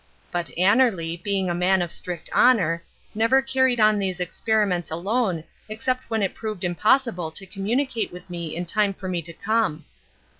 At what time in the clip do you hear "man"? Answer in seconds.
1.53-1.79